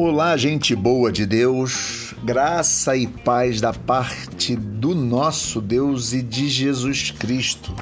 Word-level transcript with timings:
Olá, 0.00 0.36
gente 0.36 0.76
boa 0.76 1.10
de 1.10 1.26
Deus, 1.26 2.14
graça 2.22 2.96
e 2.96 3.04
paz 3.04 3.60
da 3.60 3.72
parte 3.72 4.54
do 4.54 4.94
nosso 4.94 5.60
Deus 5.60 6.12
e 6.12 6.22
de 6.22 6.48
Jesus 6.48 7.10
Cristo. 7.10 7.74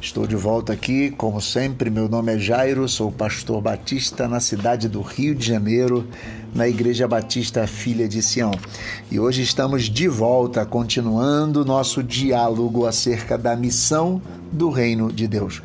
Estou 0.00 0.26
de 0.26 0.34
volta 0.34 0.72
aqui, 0.72 1.12
como 1.12 1.40
sempre. 1.40 1.88
Meu 1.88 2.08
nome 2.08 2.34
é 2.34 2.38
Jairo, 2.38 2.88
sou 2.88 3.12
pastor 3.12 3.60
batista 3.60 4.26
na 4.26 4.40
cidade 4.40 4.88
do 4.88 5.02
Rio 5.02 5.36
de 5.36 5.46
Janeiro, 5.46 6.04
na 6.52 6.66
Igreja 6.66 7.06
Batista 7.06 7.64
Filha 7.68 8.08
de 8.08 8.20
Sião. 8.20 8.50
E 9.08 9.20
hoje 9.20 9.42
estamos 9.42 9.84
de 9.84 10.08
volta, 10.08 10.66
continuando 10.66 11.64
nosso 11.64 12.02
diálogo 12.02 12.86
acerca 12.86 13.38
da 13.38 13.54
missão 13.54 14.20
do 14.50 14.68
Reino 14.68 15.12
de 15.12 15.28
Deus. 15.28 15.62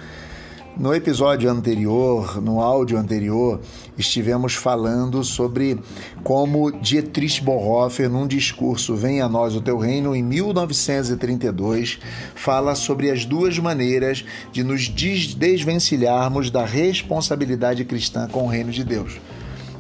No 0.80 0.94
episódio 0.94 1.50
anterior, 1.50 2.40
no 2.40 2.62
áudio 2.62 3.00
anterior, 3.00 3.60
estivemos 3.98 4.54
falando 4.54 5.24
sobre 5.24 5.80
como 6.24 6.72
Dietrich 6.72 7.42
Bonhoeffer, 7.42 8.08
num 8.08 8.28
discurso 8.28 8.96
Venha 8.96 9.26
a 9.26 9.30
Nós 9.30 9.56
o 9.56 9.62
Teu 9.62 9.80
Reino, 9.80 10.16
em 10.16 10.22
1932, 10.22 11.98
fala 12.36 12.76
sobre 12.76 13.10
as 13.10 13.26
duas 13.26 13.58
maneiras 13.58 14.24
de 14.52 14.64
nos 14.64 14.88
desvencilharmos 14.88 16.52
da 16.52 16.64
responsabilidade 16.64 17.84
cristã 17.84 18.28
com 18.28 18.44
o 18.44 18.48
reino 18.48 18.70
de 18.72 18.84
Deus. 18.84 19.20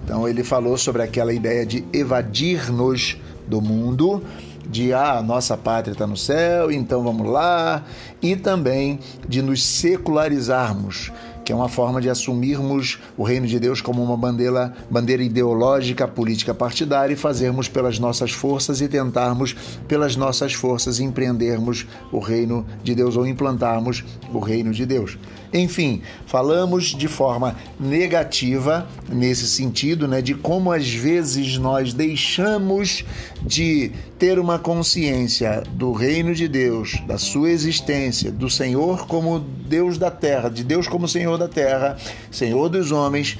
Então, 0.04 0.27
ele 0.27 0.44
falou 0.44 0.80
sobre 0.80 1.04
aquela 1.04 1.32
ideia 1.32 1.64
de 1.64 1.86
evadir-nos 1.94 3.18
do 3.48 3.62
mundo 3.62 4.24
de 4.70 4.94
ah, 4.94 5.21
nossa 5.21 5.57
pátria 5.57 5.94
está 5.94 6.05
no 6.05 6.17
céu, 6.17 6.71
então 6.71 7.03
vamos 7.03 7.27
lá, 7.27 7.84
e 8.21 8.35
também 8.35 8.99
de 9.27 9.41
nos 9.41 9.63
secularizarmos, 9.63 11.12
que 11.48 11.54
é 11.54 11.56
uma 11.56 11.70
forma 11.70 12.02
de 12.02 12.10
assumirmos 12.10 13.00
o 13.18 13.24
reino 13.24 13.48
de 13.48 13.58
Deus 13.58 13.80
como 13.80 14.04
uma 14.04 14.18
bandeira, 14.18 14.74
bandeira 14.91 15.24
ideológica, 15.24 16.05
política 16.05 16.54
partidária 16.54 17.13
e 17.13 17.16
fazermos 17.16 17.70
pelas 17.70 17.98
nossas 17.98 18.32
forças 18.32 18.82
e 18.82 18.88
tentarmos 18.90 19.55
pelas 19.88 20.18
nossas 20.18 20.52
forças 20.52 20.99
empreendermos 20.99 21.88
o 22.12 22.20
reino 22.20 22.66
de 22.84 22.94
Deus 22.94 23.16
ou 23.16 23.26
implantarmos 23.26 24.04
o 24.34 24.40
reino 24.40 24.74
de 24.74 24.86
Deus. 24.86 25.18
Enfim, 25.54 26.02
falamos 26.26 26.88
de 26.88 27.08
forma 27.08 27.55
negativa 27.80 28.86
nesse 29.08 29.48
sentido, 29.48 30.05
né, 30.05 30.21
de 30.21 30.36
como 30.36 30.74
às 30.74 30.90
vezes 30.90 31.58
nós 31.58 31.93
deixamos 31.93 33.05
de 33.41 33.93
ter 34.20 34.38
uma 34.38 34.60
consciência 34.60 35.64
do 35.71 35.93
reino 35.93 36.36
de 36.36 36.49
Deus, 36.49 37.02
da 37.08 37.18
sua 37.18 37.52
existência, 37.52 38.32
do 38.32 38.49
Senhor 38.49 39.08
como 39.08 39.40
Deus 39.40 39.98
da 39.98 40.12
terra, 40.12 40.49
de 40.49 40.64
Deus 40.64 40.88
como 40.88 41.08
Senhor 41.08 41.37
da 41.38 41.48
terra, 41.48 41.98
Senhor 42.32 42.70
dos 42.70 42.91
homens, 42.91 43.38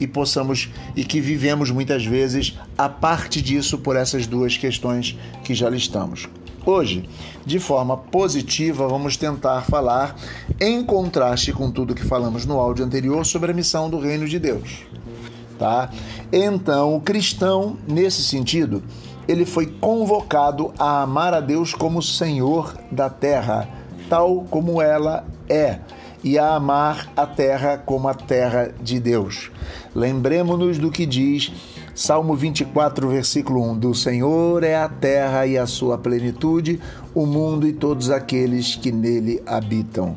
e 0.00 0.06
possamos 0.06 0.70
e 0.96 1.04
que 1.04 1.20
vivemos 1.20 1.70
muitas 1.70 2.04
vezes 2.04 2.58
a 2.76 2.88
parte 2.88 3.40
disso 3.40 3.78
por 3.78 3.96
essas 3.96 4.26
duas 4.26 4.56
questões 4.56 5.16
que 5.44 5.54
já 5.54 5.68
listamos. 5.68 6.28
Hoje, 6.66 7.08
de 7.44 7.58
forma 7.58 7.96
positiva, 7.96 8.88
vamos 8.88 9.16
tentar 9.18 9.62
falar 9.62 10.16
em 10.58 10.82
contraste 10.82 11.52
com 11.52 11.70
tudo 11.70 11.94
que 11.94 12.04
falamos 12.04 12.46
no 12.46 12.58
áudio 12.58 12.84
anterior 12.84 13.24
sobre 13.26 13.50
a 13.50 13.54
missão 13.54 13.90
do 13.90 13.98
reino 13.98 14.26
de 14.26 14.38
Deus. 14.38 14.86
Tá? 15.58 15.90
Então, 16.32 16.96
o 16.96 17.00
cristão, 17.00 17.76
nesse 17.86 18.22
sentido, 18.22 18.82
ele 19.28 19.44
foi 19.44 19.66
convocado 19.66 20.72
a 20.78 21.02
amar 21.02 21.34
a 21.34 21.40
Deus 21.40 21.74
como 21.74 22.02
Senhor 22.02 22.74
da 22.90 23.10
terra, 23.10 23.68
tal 24.08 24.46
como 24.50 24.80
ela 24.80 25.26
é 25.48 25.78
e 26.24 26.38
a 26.38 26.54
amar 26.54 27.12
a 27.14 27.26
terra 27.26 27.76
como 27.76 28.08
a 28.08 28.14
terra 28.14 28.72
de 28.82 28.98
Deus. 28.98 29.50
Lembremos-nos 29.94 30.78
do 30.78 30.90
que 30.90 31.04
diz 31.04 31.52
Salmo 31.94 32.34
24, 32.34 33.08
versículo 33.10 33.62
1: 33.70 33.78
Do 33.78 33.94
Senhor 33.94 34.64
é 34.64 34.74
a 34.74 34.88
terra 34.88 35.46
e 35.46 35.58
a 35.58 35.66
sua 35.66 35.98
plenitude, 35.98 36.80
o 37.14 37.26
mundo 37.26 37.68
e 37.68 37.72
todos 37.74 38.10
aqueles 38.10 38.74
que 38.74 38.90
nele 38.90 39.42
habitam. 39.44 40.16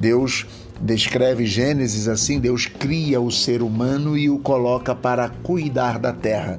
Deus 0.00 0.44
descreve 0.80 1.46
Gênesis 1.46 2.08
assim: 2.08 2.40
Deus 2.40 2.66
cria 2.66 3.20
o 3.20 3.30
ser 3.30 3.62
humano 3.62 4.18
e 4.18 4.28
o 4.28 4.40
coloca 4.40 4.94
para 4.94 5.28
cuidar 5.28 6.00
da 6.00 6.12
terra. 6.12 6.58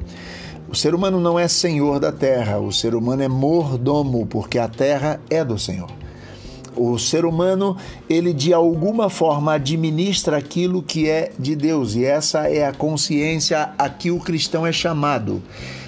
O 0.69 0.75
ser 0.75 0.95
humano 0.95 1.19
não 1.19 1.38
é 1.38 1.47
senhor 1.47 2.00
da 2.00 2.12
terra, 2.12 2.59
o 2.59 2.72
ser 2.72 2.95
humano 2.95 3.23
é 3.23 3.28
mordomo, 3.28 4.25
porque 4.28 4.59
a 4.59 4.68
terra 4.68 5.19
é 5.29 5.44
do 5.44 5.57
Senhor 5.57 5.89
o 6.79 6.97
ser 6.97 7.25
humano, 7.25 7.75
ele 8.09 8.34
de 8.34 8.53
alguma 8.53 9.09
forma 9.09 9.53
administra 9.53 10.38
aquilo 10.38 10.81
que 10.81 11.09
é 11.09 11.31
de 11.38 11.56
Deus, 11.56 11.95
e 11.95 12.06
essa 12.06 12.50
é 12.50 12.66
a 12.66 12.73
consciência 12.73 13.72
a 13.78 13.90
que 13.90 14.09
o 14.09 14.19
cristão 14.19 14.66
é 14.66 14.72
chamado. 14.72 15.44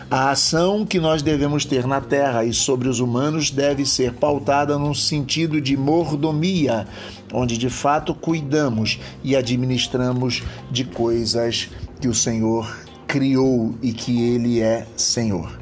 A 0.09 0.31
ação 0.31 0.85
que 0.85 1.00
nós 1.00 1.22
devemos 1.22 1.63
ter 1.63 1.88
na 1.88 2.01
terra 2.01 2.44
e 2.44 2.53
sobre 2.53 2.90
os 2.90 3.00
humanos 3.00 3.50
deve 3.50 3.85
ser 3.85 4.12
pautada 4.12 4.78
num 4.78 4.94
sentido 4.94 5.62
de 5.62 5.78
mordomia, 5.78 6.85
onde 7.31 7.57
de 7.57 7.69
fato 7.69 8.13
cuidamos 8.13 9.00
e 9.24 9.38
administramos 9.38 10.44
de 10.69 10.84
coisas 10.84 11.69
que 12.01 12.09
o 12.09 12.13
Senhor 12.13 12.69
criou 13.07 13.74
e 13.81 13.94
que 13.94 14.22
Ele 14.22 14.59
é 14.59 14.85
Senhor. 14.97 15.57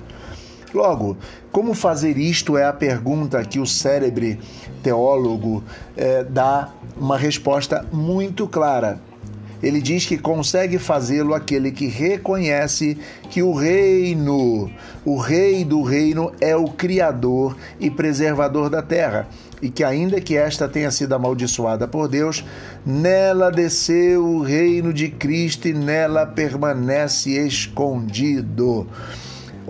Logo, 0.73 1.15
como 1.51 1.73
fazer 1.73 2.17
isto 2.17 2.57
é 2.57 2.65
a 2.65 2.73
pergunta 2.73 3.43
que 3.43 3.59
o 3.59 3.65
célebre 3.65 4.39
teólogo 4.83 5.63
é, 5.97 6.23
dá 6.23 6.69
uma 6.97 7.17
resposta 7.17 7.85
muito 7.91 8.47
clara. 8.47 8.99
Ele 9.61 9.81
diz 9.81 10.05
que 10.05 10.17
consegue 10.17 10.77
fazê-lo 10.77 11.33
aquele 11.33 11.71
que 11.71 11.87
reconhece 11.87 12.97
que 13.29 13.43
o 13.43 13.53
reino, 13.53 14.71
o 15.03 15.17
rei 15.17 15.65
do 15.65 15.81
reino, 15.81 16.31
é 16.39 16.55
o 16.55 16.65
criador 16.65 17.57
e 17.79 17.89
preservador 17.89 18.69
da 18.69 18.81
terra, 18.81 19.27
e 19.61 19.69
que, 19.69 19.83
ainda 19.83 20.21
que 20.21 20.37
esta 20.37 20.69
tenha 20.69 20.89
sido 20.91 21.13
amaldiçoada 21.13 21.87
por 21.87 22.07
Deus, 22.07 22.45
nela 22.85 23.51
desceu 23.51 24.25
o 24.25 24.41
reino 24.41 24.93
de 24.93 25.09
Cristo 25.09 25.67
e 25.67 25.73
nela 25.73 26.25
permanece 26.25 27.31
escondido. 27.31 28.87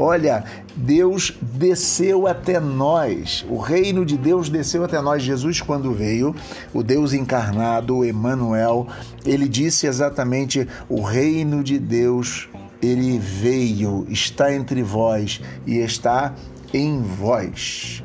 Olha, 0.01 0.45
Deus 0.77 1.37
desceu 1.41 2.25
até 2.25 2.57
nós, 2.57 3.45
o 3.49 3.57
reino 3.57 4.05
de 4.05 4.17
Deus 4.17 4.47
desceu 4.47 4.85
até 4.85 5.01
nós. 5.01 5.21
Jesus, 5.21 5.59
quando 5.59 5.93
veio, 5.93 6.33
o 6.73 6.81
Deus 6.81 7.11
encarnado, 7.11 8.05
Emmanuel, 8.05 8.87
ele 9.25 9.45
disse 9.49 9.87
exatamente: 9.87 10.65
o 10.87 11.01
reino 11.01 11.61
de 11.61 11.77
Deus, 11.77 12.47
ele 12.81 13.19
veio, 13.19 14.07
está 14.09 14.53
entre 14.53 14.81
vós 14.81 15.41
e 15.67 15.79
está 15.79 16.33
em 16.73 17.01
vós. 17.01 18.01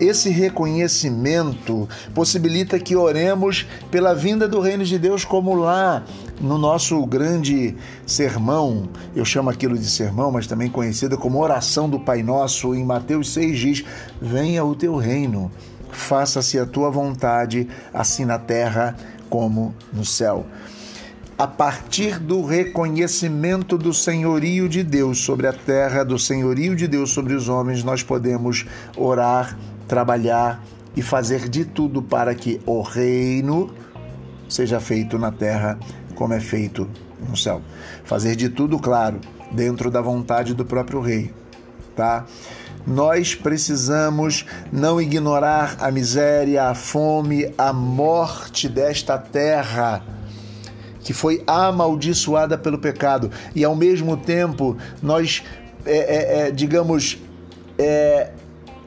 Esse 0.00 0.30
reconhecimento 0.30 1.86
possibilita 2.14 2.78
que 2.78 2.96
oremos 2.96 3.66
pela 3.90 4.14
vinda 4.14 4.48
do 4.48 4.58
reino 4.58 4.82
de 4.82 4.98
Deus, 4.98 5.26
como 5.26 5.54
lá 5.54 6.02
no 6.40 6.56
nosso 6.56 7.04
grande 7.04 7.76
sermão, 8.06 8.88
eu 9.14 9.26
chamo 9.26 9.50
aquilo 9.50 9.76
de 9.76 9.84
sermão, 9.84 10.32
mas 10.32 10.46
também 10.46 10.70
conhecida 10.70 11.18
como 11.18 11.38
oração 11.38 11.86
do 11.86 12.00
Pai 12.00 12.22
Nosso, 12.22 12.74
em 12.74 12.82
Mateus 12.82 13.30
6 13.34 13.58
diz: 13.58 13.84
Venha 14.22 14.64
o 14.64 14.74
teu 14.74 14.96
reino, 14.96 15.52
faça-se 15.92 16.58
a 16.58 16.64
tua 16.64 16.90
vontade, 16.90 17.68
assim 17.92 18.24
na 18.24 18.38
terra 18.38 18.96
como 19.28 19.74
no 19.92 20.04
céu. 20.04 20.46
A 21.36 21.46
partir 21.46 22.18
do 22.18 22.42
reconhecimento 22.44 23.76
do 23.76 23.92
senhorio 23.92 24.68
de 24.68 24.82
Deus 24.82 25.20
sobre 25.20 25.46
a 25.46 25.52
terra, 25.52 26.04
do 26.04 26.18
senhorio 26.18 26.74
de 26.74 26.86
Deus 26.86 27.10
sobre 27.10 27.34
os 27.34 27.48
homens, 27.48 27.82
nós 27.84 28.02
podemos 28.02 28.66
orar 28.96 29.56
trabalhar 29.90 30.62
e 30.94 31.02
fazer 31.02 31.48
de 31.48 31.64
tudo 31.64 32.00
para 32.00 32.32
que 32.32 32.60
o 32.64 32.80
reino 32.80 33.74
seja 34.48 34.78
feito 34.78 35.18
na 35.18 35.32
terra 35.32 35.76
como 36.14 36.32
é 36.32 36.38
feito 36.38 36.88
no 37.28 37.36
céu. 37.36 37.60
Fazer 38.04 38.36
de 38.36 38.48
tudo, 38.48 38.78
claro, 38.78 39.20
dentro 39.50 39.90
da 39.90 40.00
vontade 40.00 40.54
do 40.54 40.64
próprio 40.64 41.00
rei, 41.00 41.34
tá? 41.96 42.24
Nós 42.86 43.34
precisamos 43.34 44.46
não 44.72 45.00
ignorar 45.00 45.76
a 45.80 45.90
miséria, 45.90 46.68
a 46.68 46.74
fome, 46.74 47.52
a 47.58 47.72
morte 47.72 48.68
desta 48.68 49.18
terra 49.18 50.04
que 51.00 51.12
foi 51.12 51.42
amaldiçoada 51.48 52.56
pelo 52.56 52.78
pecado 52.78 53.28
e 53.56 53.64
ao 53.64 53.74
mesmo 53.74 54.16
tempo 54.16 54.76
nós, 55.02 55.42
é, 55.84 55.96
é, 55.96 56.46
é, 56.46 56.50
digamos, 56.52 57.18
é, 57.76 58.30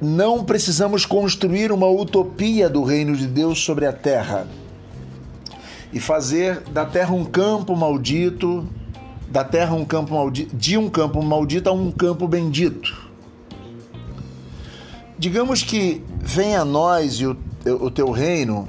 não 0.03 0.43
precisamos 0.43 1.05
construir 1.05 1.71
uma 1.71 1.87
utopia 1.87 2.69
do 2.69 2.83
reino 2.83 3.15
de 3.15 3.25
Deus 3.25 3.59
sobre 3.59 3.85
a 3.85 3.93
terra 3.93 4.47
e 5.91 5.99
fazer 5.99 6.59
da 6.71 6.85
terra 6.85 7.13
um 7.13 7.23
campo 7.23 7.75
maldito, 7.75 8.67
da 9.29 9.43
terra 9.43 9.73
um 9.73 9.85
campo 9.85 10.13
maldito, 10.13 10.55
de 10.55 10.77
um 10.77 10.89
campo 10.89 11.23
maldito 11.23 11.69
a 11.69 11.73
um 11.73 11.91
campo 11.91 12.27
bendito. 12.27 13.09
Digamos 15.17 15.63
que 15.63 16.03
venha 16.19 16.61
a 16.61 16.65
nós 16.65 17.13
e 17.13 17.27
o, 17.27 17.37
o 17.79 17.89
teu 17.89 18.11
reino 18.11 18.67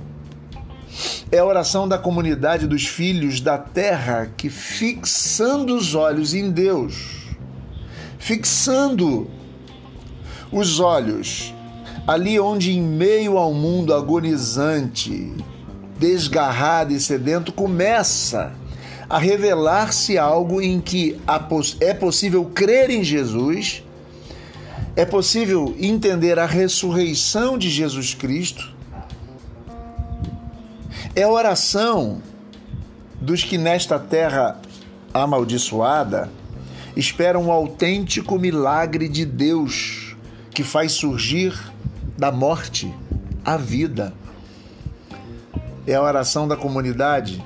é 1.33 1.39
a 1.39 1.45
oração 1.45 1.89
da 1.89 1.99
comunidade 1.99 2.67
dos 2.67 2.87
filhos 2.87 3.41
da 3.41 3.59
terra 3.59 4.31
que, 4.37 4.49
fixando 4.49 5.75
os 5.75 5.95
olhos 5.95 6.35
em 6.35 6.51
Deus, 6.51 7.27
fixando 8.19 9.29
os 10.55 10.79
olhos 10.79 11.53
ali 12.07 12.39
onde, 12.39 12.73
em 12.73 12.81
meio 12.81 13.39
ao 13.39 13.53
mundo 13.53 13.95
agonizante, 13.95 15.33
desgarrado 15.99 16.93
e 16.93 17.01
sedento, 17.01 17.53
começa 17.53 18.53
a 19.09 19.19
revelar-se 19.19 20.19
algo 20.19 20.61
em 20.61 20.81
que 20.81 21.19
é 21.81 21.95
possível 21.95 22.45
crer 22.45 22.91
em 22.91 23.03
Jesus, 23.03 23.83
é 24.95 25.05
possível 25.05 25.75
entender 25.79 26.39
a 26.39 26.47
ressurreição 26.47 27.59
de 27.59 27.69
Jesus 27.71 28.15
Cristo. 28.15 28.73
É 31.17 31.27
oração 31.27 32.21
dos 33.21 33.43
que 33.43 33.57
nesta 33.57 33.99
terra 33.99 34.61
amaldiçoada 35.13 36.31
esperam 36.97 37.45
um 37.45 37.53
autêntico 37.53 38.39
milagre 38.39 39.09
de 39.09 39.25
Deus 39.25 40.04
que 40.55 40.63
faz 40.63 40.93
surgir 40.93 41.53
da 42.17 42.31
morte 42.31 42.95
à 43.45 43.57
vida. 43.57 44.15
É 45.87 45.95
a 45.95 46.03
oração 46.03 46.47
da 46.47 46.57
comunidade 46.57 47.45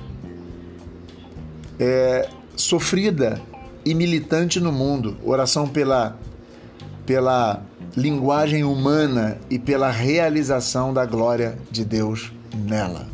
é, 1.79 2.29
sofrida 2.55 3.41
e 3.83 3.95
militante 3.95 4.59
no 4.59 4.71
mundo. 4.71 5.17
Oração 5.23 5.67
pela, 5.67 6.17
pela 7.05 7.63
linguagem 7.97 8.63
humana 8.63 9.39
e 9.49 9.57
pela 9.57 9.89
realização 9.89 10.93
da 10.93 11.05
glória 11.05 11.57
de 11.71 11.83
Deus 11.83 12.31
nela. 12.53 13.07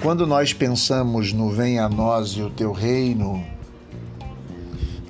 Quando 0.00 0.28
nós 0.28 0.52
pensamos 0.52 1.32
no 1.32 1.50
Venha 1.50 1.86
a 1.86 1.88
nós 1.88 2.28
e 2.30 2.42
o 2.42 2.50
teu 2.50 2.70
reino, 2.70 3.44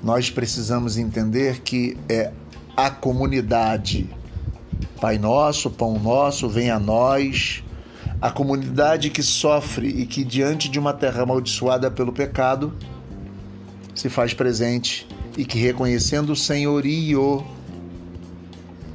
nós 0.09 0.31
precisamos 0.31 0.97
entender 0.97 1.61
que 1.61 1.95
é 2.09 2.33
a 2.75 2.89
comunidade. 2.89 4.09
Pai 4.99 5.19
nosso, 5.19 5.69
pão 5.69 5.99
nosso, 5.99 6.49
venha 6.49 6.77
a 6.77 6.81
nós. 6.81 7.63
A 8.19 8.31
comunidade 8.31 9.11
que 9.11 9.23
sofre 9.23 9.87
e 9.87 10.07
que, 10.07 10.25
diante 10.25 10.71
de 10.71 10.79
uma 10.79 10.95
terra 10.95 11.25
amaldiçoada 11.25 11.91
pelo 11.91 12.11
pecado, 12.11 12.73
se 13.95 14.09
faz 14.09 14.33
presente 14.33 15.07
e 15.37 15.45
que, 15.45 15.59
reconhecendo 15.59 16.31
o 16.31 16.37
senhorio 16.37 17.45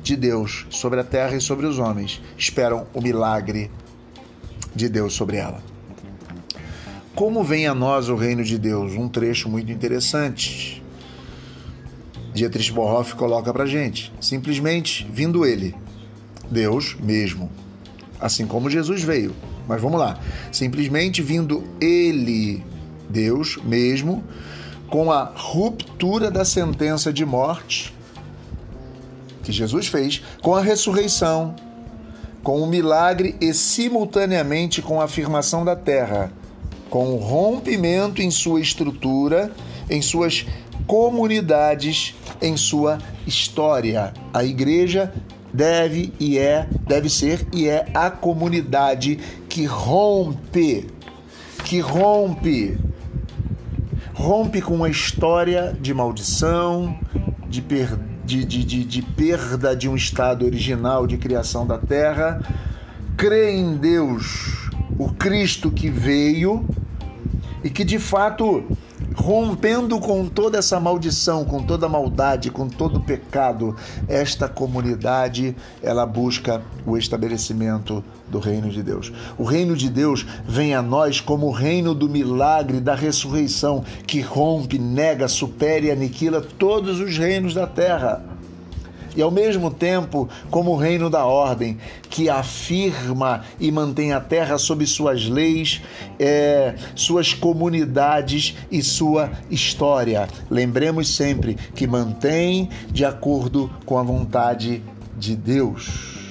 de 0.02 0.16
Deus 0.16 0.66
sobre 0.72 1.00
a 1.00 1.04
terra 1.04 1.36
e 1.36 1.42
sobre 1.42 1.68
os 1.68 1.78
homens, 1.78 2.24
esperam 2.36 2.88
o 2.92 3.00
milagre 3.00 3.70
de 4.76 4.90
Deus 4.90 5.14
sobre 5.14 5.38
ela. 5.38 5.62
Como 7.14 7.44
vem 7.44 7.68
a 7.68 7.76
nós 7.76 8.10
o 8.10 8.16
reino 8.16 8.44
de 8.44 8.58
Deus? 8.58 8.94
Um 8.94 9.08
trecho 9.08 9.48
muito 9.48 9.72
interessante. 9.72 10.73
Dietrich 12.34 12.72
Bonhoeffer 12.72 13.16
coloca 13.16 13.54
para 13.54 13.66
gente. 13.66 14.12
Simplesmente 14.20 15.08
vindo 15.12 15.46
ele, 15.46 15.76
Deus 16.50 16.96
mesmo, 17.00 17.50
assim 18.20 18.46
como 18.46 18.70
Jesus 18.70 19.04
veio. 19.04 19.34
Mas 19.68 19.82
vamos 19.82 20.00
lá. 20.00 20.20
Simplesmente 20.52 21.22
vindo 21.22 21.64
ele, 21.80 22.64
Deus 23.10 23.58
mesmo, 23.64 24.24
com 24.90 25.12
a 25.12 25.32
ruptura 25.36 26.30
da 26.30 26.44
sentença 26.44 27.14
de 27.14 27.26
morte 27.26 27.94
que 29.44 29.52
Jesus 29.52 29.88
fez, 29.88 30.22
com 30.42 30.56
a 30.56 30.62
ressurreição, 30.62 31.54
com 32.42 32.62
o 32.62 32.68
milagre 32.68 33.36
e 33.42 33.54
simultaneamente 33.54 34.82
com 34.82 35.02
a 35.02 35.04
afirmação 35.04 35.66
da 35.66 35.76
terra 35.76 36.32
com 36.94 37.12
o 37.12 37.18
rompimento 37.18 38.22
em 38.22 38.30
sua 38.30 38.62
estrutura, 38.62 39.52
em 39.90 40.00
suas 40.00 40.46
comunidades, 40.88 42.16
em 42.42 42.58
sua 42.58 42.98
história. 43.26 44.14
A 44.34 44.44
igreja 44.44 45.14
deve 45.54 46.12
e 46.20 46.38
é, 46.38 46.68
deve 46.88 47.10
ser 47.10 47.48
e 47.54 47.68
é 47.68 47.86
a 47.94 48.10
comunidade 48.10 49.20
que 49.48 49.66
rompe, 49.66 50.88
que 51.64 51.80
rompe, 51.80 52.78
rompe 54.14 54.62
com 54.62 54.84
a 54.84 54.90
história 54.90 55.78
de 55.80 55.94
maldição, 55.94 56.98
de, 57.48 57.62
de, 57.62 58.46
de, 58.46 58.64
de, 58.64 58.84
de 58.84 59.02
perda 59.02 59.76
de 59.76 59.88
um 59.88 59.96
estado 59.96 60.44
original 60.46 61.06
de 61.06 61.18
criação 61.18 61.68
da 61.68 61.78
terra, 61.78 62.42
crê 63.16 63.56
em 63.56 63.78
Deus, 63.78 64.70
o 64.98 65.10
Cristo 65.14 65.70
que 65.70 65.90
veio 65.90 66.68
e 67.64 67.70
que 67.70 67.84
de 67.84 68.00
fato, 68.00 68.64
rompendo 69.16 70.00
com 70.00 70.28
toda 70.28 70.58
essa 70.58 70.80
maldição, 70.80 71.46
com 71.46 71.64
toda 71.64 71.86
a 71.86 71.90
maldade, 71.90 72.52
com 72.52 72.68
todo 72.68 72.98
o 72.98 73.04
pecado, 73.04 73.76
esta 74.08 74.48
comunidade, 74.48 75.56
ela 75.82 76.06
busca 76.06 76.62
o 76.86 76.98
estabelecimento 76.98 78.04
do 78.28 78.40
reino 78.40 78.70
de 78.70 78.82
Deus. 78.82 79.12
O 79.38 79.44
reino 79.44 79.76
de 79.76 79.90
Deus 79.90 80.26
vem 80.46 80.74
a 80.74 80.82
nós 80.82 81.22
como 81.22 81.48
o 81.48 81.52
reino 81.52 81.94
do 81.94 82.10
milagre, 82.10 82.80
da 82.80 82.96
ressurreição, 82.96 83.84
que 84.06 84.22
rompe, 84.22 84.78
nega, 84.80 85.28
supera 85.28 85.86
e 85.86 85.92
aniquila 85.92 86.42
todos 86.42 87.00
os 87.00 87.18
reinos 87.18 87.54
da 87.54 87.68
terra 87.68 88.33
e 89.16 89.22
ao 89.22 89.32
mesmo 89.32 89.72
tempo 89.72 90.28
como 90.50 90.72
o 90.72 90.76
reino 90.76 91.10
da 91.10 91.26
ordem, 91.26 91.78
que 92.10 92.30
afirma 92.30 93.44
e 93.60 93.72
mantém 93.72 94.14
a 94.14 94.20
terra 94.20 94.58
sob 94.58 94.86
suas 94.86 95.28
leis, 95.28 95.82
é, 96.20 96.76
suas 96.96 97.34
comunidades 97.34 98.56
e 98.72 98.82
sua 98.82 99.32
história. 99.50 100.28
Lembremos 100.50 101.16
sempre 101.16 101.56
que 101.76 101.88
mantém 101.88 102.70
de 102.92 103.06
acordo 103.06 103.70
com 103.86 103.98
a 103.98 104.04
vontade 104.04 104.82
de 105.18 105.36
Deus. 105.36 106.22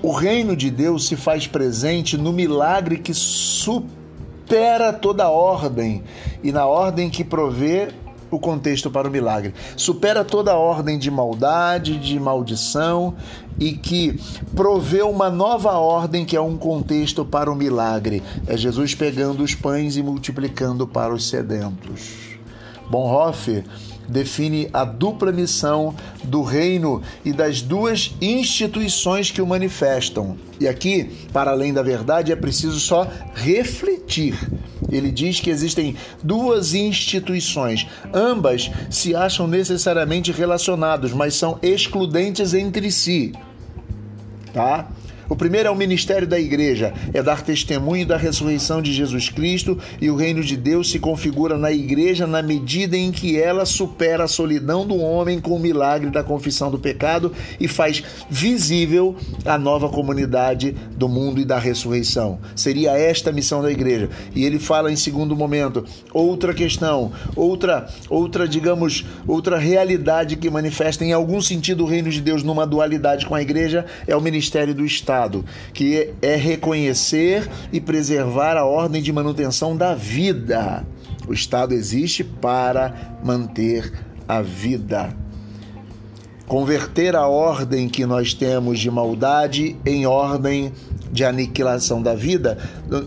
O 0.00 0.12
reino 0.12 0.56
de 0.56 0.70
Deus 0.70 1.08
se 1.08 1.16
faz 1.16 1.46
presente 1.46 2.16
no 2.16 2.32
milagre 2.32 2.98
que 2.98 3.12
supera 3.12 4.92
toda 4.92 5.28
ordem 5.28 6.04
e 6.42 6.52
na 6.52 6.66
ordem 6.66 7.10
que 7.10 7.24
provê 7.24 7.88
o 8.30 8.38
contexto 8.38 8.90
para 8.90 9.08
o 9.08 9.10
milagre. 9.10 9.54
Supera 9.76 10.24
toda 10.24 10.52
a 10.52 10.56
ordem 10.56 10.98
de 10.98 11.10
maldade, 11.10 11.98
de 11.98 12.18
maldição 12.18 13.14
e 13.58 13.72
que 13.72 14.18
provê 14.54 15.02
uma 15.02 15.30
nova 15.30 15.72
ordem 15.72 16.24
que 16.24 16.36
é 16.36 16.40
um 16.40 16.56
contexto 16.56 17.24
para 17.24 17.50
o 17.50 17.56
milagre. 17.56 18.22
É 18.46 18.56
Jesus 18.56 18.94
pegando 18.94 19.42
os 19.42 19.54
pães 19.54 19.96
e 19.96 20.02
multiplicando 20.02 20.86
para 20.86 21.12
os 21.12 21.28
sedentos. 21.28 22.28
Bonhoeffer 22.90 23.64
define 24.08 24.68
a 24.72 24.84
dupla 24.84 25.30
missão 25.30 25.94
do 26.24 26.42
reino 26.42 27.02
e 27.24 27.32
das 27.32 27.60
duas 27.60 28.14
instituições 28.20 29.30
que 29.30 29.42
o 29.42 29.46
manifestam. 29.46 30.36
E 30.58 30.66
aqui, 30.66 31.28
para 31.32 31.50
além 31.50 31.72
da 31.72 31.82
verdade, 31.82 32.32
é 32.32 32.36
preciso 32.36 32.80
só 32.80 33.06
refletir. 33.34 34.38
Ele 34.90 35.10
diz 35.10 35.40
que 35.40 35.50
existem 35.50 35.96
duas 36.22 36.74
instituições, 36.74 37.86
ambas 38.12 38.70
se 38.90 39.14
acham 39.14 39.46
necessariamente 39.46 40.32
relacionados, 40.32 41.12
mas 41.12 41.34
são 41.34 41.58
excludentes 41.62 42.54
entre 42.54 42.90
si. 42.90 43.32
Tá? 44.52 44.88
O 45.28 45.36
primeiro 45.36 45.68
é 45.68 45.70
o 45.70 45.76
ministério 45.76 46.26
da 46.26 46.40
igreja, 46.40 46.94
é 47.12 47.22
dar 47.22 47.42
testemunho 47.42 48.06
da 48.06 48.16
ressurreição 48.16 48.80
de 48.80 48.94
Jesus 48.94 49.28
Cristo 49.28 49.78
e 50.00 50.10
o 50.10 50.16
reino 50.16 50.42
de 50.42 50.56
Deus 50.56 50.90
se 50.90 50.98
configura 50.98 51.58
na 51.58 51.70
igreja 51.70 52.26
na 52.26 52.40
medida 52.40 52.96
em 52.96 53.12
que 53.12 53.38
ela 53.38 53.66
supera 53.66 54.24
a 54.24 54.28
solidão 54.28 54.86
do 54.86 54.96
homem 54.96 55.38
com 55.38 55.54
o 55.54 55.58
milagre 55.58 56.08
da 56.08 56.24
confissão 56.24 56.70
do 56.70 56.78
pecado 56.78 57.30
e 57.60 57.68
faz 57.68 58.02
visível 58.30 59.16
a 59.44 59.58
nova 59.58 59.90
comunidade 59.90 60.74
do 60.96 61.08
mundo 61.08 61.40
e 61.40 61.44
da 61.44 61.58
ressurreição. 61.58 62.38
Seria 62.56 62.92
esta 62.92 63.28
a 63.28 63.32
missão 63.32 63.60
da 63.60 63.70
igreja. 63.70 64.08
E 64.34 64.46
ele 64.46 64.58
fala 64.58 64.90
em 64.90 64.96
segundo 64.96 65.36
momento, 65.36 65.84
outra 66.12 66.54
questão, 66.54 67.12
outra 67.36 67.86
outra, 68.08 68.48
digamos, 68.48 69.04
outra 69.26 69.58
realidade 69.58 70.36
que 70.36 70.48
manifesta 70.48 71.04
em 71.04 71.12
algum 71.12 71.40
sentido 71.40 71.84
o 71.84 71.86
reino 71.86 72.08
de 72.08 72.22
Deus 72.22 72.42
numa 72.42 72.66
dualidade 72.66 73.26
com 73.26 73.34
a 73.34 73.42
igreja 73.42 73.84
é 74.06 74.16
o 74.16 74.20
ministério 74.20 74.74
do 74.74 74.86
Estado 74.86 75.17
Que 75.72 76.10
é 76.20 76.36
reconhecer 76.36 77.48
e 77.72 77.80
preservar 77.80 78.56
a 78.56 78.64
ordem 78.64 79.02
de 79.02 79.12
manutenção 79.12 79.76
da 79.76 79.94
vida. 79.94 80.86
O 81.26 81.32
Estado 81.32 81.74
existe 81.74 82.22
para 82.22 83.18
manter 83.24 83.92
a 84.26 84.42
vida. 84.42 85.14
Converter 86.46 87.14
a 87.14 87.26
ordem 87.26 87.88
que 87.88 88.06
nós 88.06 88.32
temos 88.32 88.78
de 88.78 88.90
maldade 88.90 89.76
em 89.84 90.06
ordem 90.06 90.72
de 91.12 91.24
aniquilação 91.24 92.02
da 92.02 92.14
vida, 92.14 92.56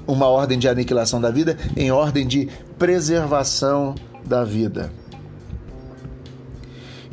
uma 0.08 0.28
ordem 0.28 0.60
de 0.60 0.68
aniquilação 0.68 1.20
da 1.20 1.32
vida 1.32 1.58
em 1.76 1.92
ordem 1.92 2.28
de 2.28 2.50
preservação 2.78 3.96
da 4.24 4.44
vida. 4.44 4.92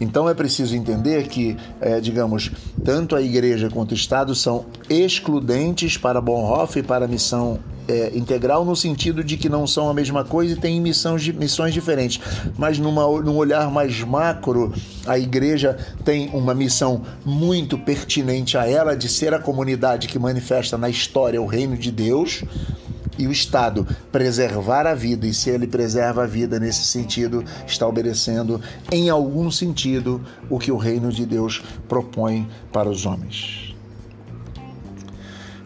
Então 0.00 0.28
é 0.28 0.35
preciso 0.35 0.76
entender 0.76 1.26
que, 1.28 1.57
é, 1.81 2.00
digamos, 2.00 2.50
tanto 2.85 3.17
a 3.17 3.23
igreja 3.23 3.69
quanto 3.69 3.93
o 3.93 3.95
Estado 3.95 4.35
são 4.35 4.67
excludentes 4.88 5.97
para 5.97 6.21
Bonhoeffer 6.21 6.83
e 6.83 6.87
para 6.87 7.05
a 7.05 7.09
missão 7.09 7.59
é, 7.88 8.12
integral 8.14 8.64
no 8.64 8.76
sentido 8.76 9.25
de 9.25 9.37
que 9.37 9.49
não 9.49 9.67
são 9.67 9.88
a 9.88 9.95
mesma 9.95 10.23
coisa 10.23 10.52
e 10.52 10.57
têm 10.57 10.81
missões, 10.81 11.26
missões 11.28 11.73
diferentes. 11.73 12.21
Mas 12.57 12.78
numa, 12.78 13.02
num 13.23 13.37
olhar 13.37 13.71
mais 13.71 14.02
macro, 14.02 14.73
a 15.07 15.19
igreja 15.19 15.76
tem 16.05 16.28
uma 16.35 16.55
missão 16.55 17.02
muito 17.25 17.78
pertinente 17.78 18.59
a 18.59 18.69
ela 18.69 18.95
de 18.95 19.09
ser 19.09 19.33
a 19.33 19.38
comunidade 19.38 20.07
que 20.07 20.19
manifesta 20.19 20.76
na 20.76 20.90
história 20.90 21.40
o 21.40 21.47
reino 21.47 21.76
de 21.76 21.90
Deus 21.90 22.45
e 23.18 23.26
o 23.26 23.32
Estado 23.32 23.87
preservar 24.12 24.87
a 24.87 24.94
vida, 24.94 25.26
e 25.26 25.34
se 25.34 25.50
ele 25.50 25.66
preserva 25.66 26.22
a 26.22 26.26
vida 26.26 26.60
nesse 26.60 26.84
sentido, 26.84 27.44
está 27.66 27.87
obedecendo, 27.87 28.60
em 28.90 29.10
algum 29.10 29.50
sentido, 29.50 30.25
o 30.48 30.58
que 30.58 30.70
o 30.70 30.76
reino 30.76 31.10
de 31.10 31.26
Deus 31.26 31.62
propõe 31.88 32.48
para 32.72 32.88
os 32.88 33.04
homens. 33.04 33.75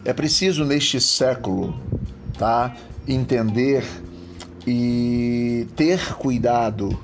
É 0.03 0.11
preciso 0.11 0.65
neste 0.65 0.99
século, 0.99 1.79
tá, 2.37 2.75
entender 3.07 3.85
e 4.65 5.67
ter 5.75 6.15
cuidado 6.15 6.97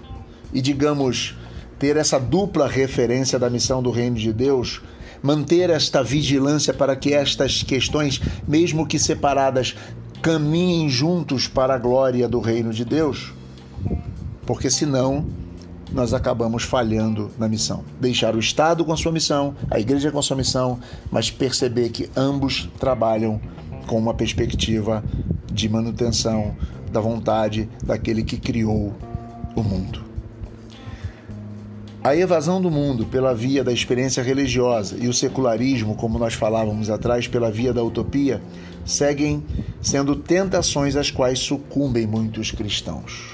e 0.54 0.62
digamos 0.62 1.38
ter 1.78 1.96
essa 1.96 2.20
dupla 2.20 2.68
referência 2.68 3.40
da 3.40 3.50
missão 3.50 3.82
do 3.82 3.90
reino 3.90 4.18
de 4.18 4.34
Deus, 4.34 4.82
manter 5.24 5.70
esta 5.70 6.04
vigilância 6.04 6.74
para 6.74 6.96
que 6.96 7.14
estas 7.14 7.64
questões, 7.64 8.20
mesmo 8.46 8.86
que 8.86 9.00
separadas, 9.00 9.76
caminhem 10.22 10.90
juntos 10.90 11.48
para 11.48 11.76
a 11.76 11.78
glória 11.78 12.28
do 12.28 12.40
reino 12.40 12.74
de 12.74 12.84
Deus, 12.84 13.34
porque 14.46 14.70
senão 14.70 15.26
nós 15.92 16.14
acabamos 16.14 16.64
falhando 16.64 17.32
na 17.38 17.48
missão. 17.48 17.84
Deixar 18.00 18.36
o 18.36 18.40
Estado 18.40 18.86
com 18.86 18.94
a 18.94 18.98
sua 18.98 19.12
missão, 19.12 19.56
a 19.72 19.80
igreja 19.80 20.12
com 20.12 20.20
a 20.20 20.24
sua 20.24 20.38
missão, 20.38 20.80
mas 21.12 21.32
perceber 21.32 21.90
que 21.90 22.10
ambos 22.16 22.70
trabalham 22.80 23.42
com 23.88 23.98
uma 23.98 24.14
perspectiva 24.14 25.04
de 25.52 25.68
manutenção 25.68 26.56
da 26.92 27.00
vontade 27.00 27.70
daquele 27.84 28.24
que 28.24 28.38
criou 28.38 28.94
o 29.56 29.64
mundo. 29.64 30.09
A 32.02 32.16
evasão 32.16 32.62
do 32.62 32.72
mundo 32.72 33.06
pela 33.06 33.36
via 33.36 33.62
da 33.62 33.74
experiência 33.74 34.24
religiosa 34.24 34.96
e 34.98 35.10
o 35.10 35.14
secularismo, 35.14 35.96
como 35.96 36.18
nós 36.18 36.34
falávamos 36.34 36.90
atrás, 36.90 37.28
pela 37.28 37.52
via 37.52 37.74
da 37.74 37.84
utopia, 37.84 38.42
seguem 38.86 39.44
sendo 39.82 40.16
tentações 40.16 40.96
às 40.96 41.12
quais 41.12 41.40
sucumbem 41.40 42.08
muitos 42.08 42.52
cristãos. 42.52 43.34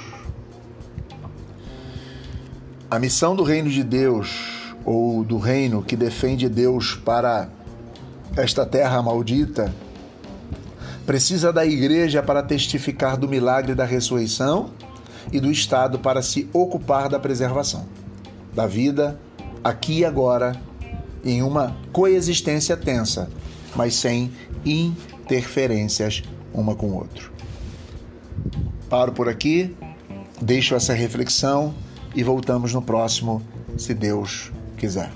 A 2.90 2.98
missão 2.98 3.36
do 3.36 3.44
reino 3.44 3.70
de 3.70 3.84
Deus, 3.84 4.74
ou 4.84 5.24
do 5.24 5.38
reino 5.38 5.84
que 5.84 5.96
defende 5.96 6.50
Deus 6.50 6.96
para 6.96 7.50
esta 8.36 8.66
terra 8.66 9.00
maldita, 9.00 9.72
precisa 11.06 11.54
da 11.54 11.64
igreja 11.64 12.24
para 12.24 12.42
testificar 12.42 13.16
do 13.16 13.30
milagre 13.30 13.76
da 13.76 13.86
ressurreição 13.86 14.72
e 15.32 15.40
do 15.40 15.52
Estado 15.52 16.00
para 16.00 16.24
se 16.24 16.50
ocupar 16.52 17.10
da 17.10 17.20
preservação 17.20 17.86
da 18.56 18.66
vida 18.66 19.20
aqui 19.64 20.00
e 20.00 20.06
agora 20.06 20.56
em 21.24 21.42
uma 21.42 21.76
coexistência 21.92 22.78
tensa, 22.78 23.30
mas 23.76 23.96
sem 23.96 24.32
interferências 24.66 26.24
uma 26.54 26.76
com 26.76 26.88
o 26.88 26.96
outro. 26.96 27.32
Paro 28.90 29.12
por 29.12 29.28
aqui, 29.28 29.76
deixo 30.42 30.76
essa 30.76 30.94
reflexão 30.94 31.74
e 32.16 32.24
voltamos 32.24 32.74
no 32.74 32.82
próximo, 32.82 33.42
se 33.78 33.94
Deus 33.94 34.52
quiser. 34.78 35.12